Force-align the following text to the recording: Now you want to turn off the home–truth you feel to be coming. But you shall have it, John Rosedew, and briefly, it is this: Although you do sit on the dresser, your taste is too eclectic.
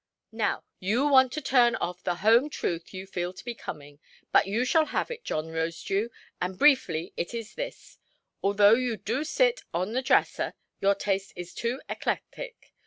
Now 0.31 0.63
you 0.79 1.05
want 1.07 1.31
to 1.33 1.41
turn 1.41 1.75
off 1.75 2.03
the 2.03 2.15
home–truth 2.25 2.91
you 2.91 3.05
feel 3.05 3.33
to 3.33 3.45
be 3.45 3.53
coming. 3.53 3.99
But 4.31 4.47
you 4.47 4.65
shall 4.65 4.85
have 4.87 5.11
it, 5.11 5.23
John 5.23 5.49
Rosedew, 5.49 6.09
and 6.41 6.57
briefly, 6.57 7.13
it 7.17 7.35
is 7.35 7.53
this: 7.53 7.99
Although 8.41 8.73
you 8.73 8.97
do 8.97 9.23
sit 9.23 9.61
on 9.75 9.93
the 9.93 10.01
dresser, 10.01 10.55
your 10.79 10.95
taste 10.95 11.33
is 11.35 11.53
too 11.53 11.81
eclectic. 11.87 12.73